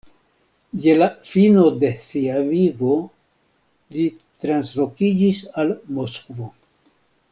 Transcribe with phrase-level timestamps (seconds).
[0.85, 2.97] Je la fino de sia vivo
[3.99, 4.09] li
[4.47, 6.55] translokiĝis al Moskvo.